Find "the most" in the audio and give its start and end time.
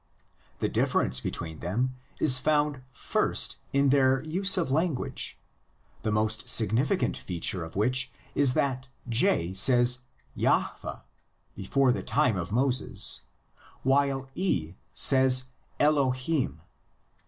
6.01-6.49